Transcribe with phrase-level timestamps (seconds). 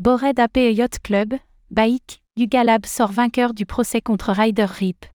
[0.00, 1.34] Bored Ape Yacht Club,
[1.72, 5.06] Bike, Yuga Lab sort vainqueur du procès contre Ryder Rip.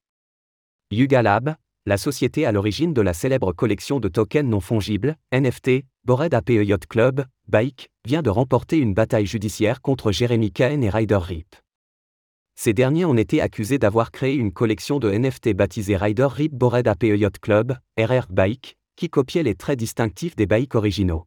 [0.92, 5.86] Yuga Lab, la société à l'origine de la célèbre collection de tokens non fongibles, NFT,
[6.04, 10.90] Bored Ape Yacht Club, Bike, vient de remporter une bataille judiciaire contre Jeremy Cahen et
[10.90, 11.56] Ryder Rip.
[12.56, 16.90] Ces derniers ont été accusés d'avoir créé une collection de NFT baptisée Ryder Rip Bored
[16.90, 21.26] Ape Yacht Club, RR Bike, qui copiait les traits distinctifs des bikes originaux.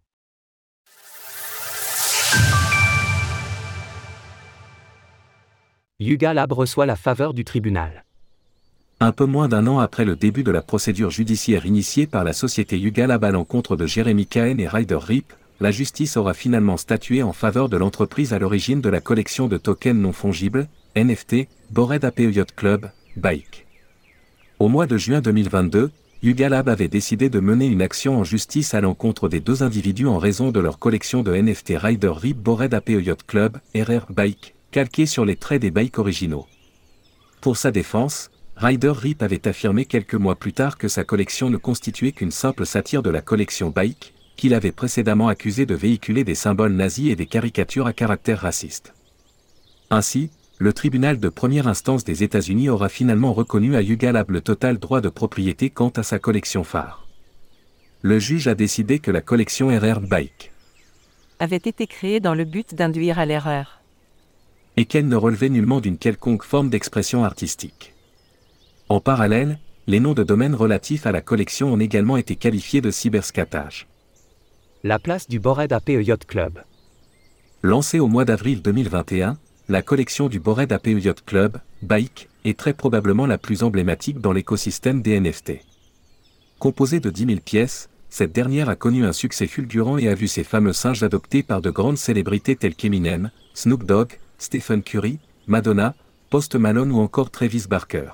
[5.99, 8.05] Yuga Lab reçoit la faveur du tribunal.
[9.01, 12.35] Un peu moins d'un an après le début de la procédure judiciaire initiée par la
[12.35, 16.77] société Yuga Lab à l'encontre de Jeremy Cahen et Ryder Rip, la justice aura finalement
[16.77, 21.49] statué en faveur de l'entreprise à l'origine de la collection de tokens non fongibles, NFT,
[21.71, 23.67] Bored Ape Yacht Club, Bike.
[24.59, 25.91] Au mois de juin 2022,
[26.23, 30.09] Yuga Lab avait décidé de mener une action en justice à l'encontre des deux individus
[30.09, 34.56] en raison de leur collection de NFT Ryder Rip Bored Ape Yacht Club, RR Bike,
[34.71, 36.47] calqué sur les traits des bikes originaux.
[37.41, 41.59] Pour sa défense, Ryder Rip avait affirmé quelques mois plus tard que sa collection ne
[41.59, 46.35] constituait qu'une simple satire de la collection Bike, qu'il avait précédemment accusé de véhiculer des
[46.35, 48.95] symboles nazis et des caricatures à caractère raciste.
[49.91, 54.41] Ainsi, le tribunal de première instance des États-Unis aura finalement reconnu à Yuga Lab le
[54.41, 57.07] total droit de propriété quant à sa collection phare.
[58.01, 60.53] Le juge a décidé que la collection RR Bike
[61.39, 63.76] avait été créée dans le but d'induire à l'erreur
[64.77, 67.95] et qu'elle ne relevait nullement d'une quelconque forme d'expression artistique.
[68.89, 72.91] En parallèle, les noms de domaines relatifs à la collection ont également été qualifiés de
[72.91, 73.87] cyberscatage.
[74.83, 76.63] La place du Bored Ape Yacht Club.
[77.63, 82.73] Lancée au mois d'avril 2021, la collection du Bored Ape Yacht Club, Bike, est très
[82.73, 85.55] probablement la plus emblématique dans l'écosystème des NFT.
[86.59, 90.29] Composée de 10 000 pièces, cette dernière a connu un succès fulgurant et a vu
[90.29, 95.95] ses fameux singes adoptés par de grandes célébrités telles qu'Eminem, Snoop Dogg, Stephen Curry, Madonna,
[96.31, 98.11] Post Malone ou encore Travis Barker.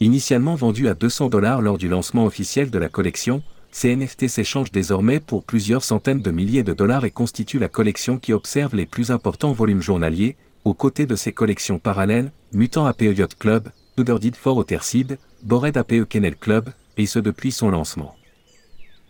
[0.00, 4.72] Initialement vendu à 200 dollars lors du lancement officiel de la collection, ces NFT s'échangent
[4.72, 8.86] désormais pour plusieurs centaines de milliers de dollars et constituent la collection qui observe les
[8.86, 14.20] plus importants volumes journaliers, aux côtés de ses collections parallèles, Mutant APE Yacht Club, Tudor
[14.34, 18.14] for Otterseed, Bored APE Kennel Club, et ce depuis son lancement.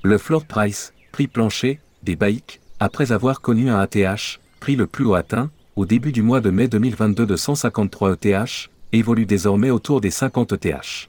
[0.02, 5.04] Le floor price, prix plancher, des bikes, après avoir connu un ATH, prix le plus
[5.04, 10.00] haut atteint, au début du mois de mai 2022 de 153 ETH, évolue désormais autour
[10.00, 11.06] des 50 ETH.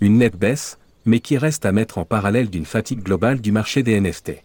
[0.00, 3.82] Une nette baisse, mais qui reste à mettre en parallèle d'une fatigue globale du marché
[3.82, 4.44] des NFT.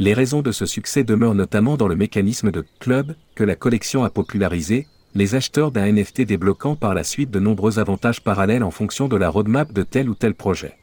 [0.00, 4.02] Les raisons de ce succès demeurent notamment dans le mécanisme de club que la collection
[4.02, 8.72] a popularisé, les acheteurs d'un NFT débloquant par la suite de nombreux avantages parallèles en
[8.72, 10.76] fonction de la roadmap de tel ou tel projet.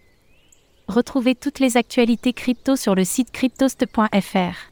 [0.87, 4.71] Retrouvez toutes les actualités crypto sur le site cryptost.fr.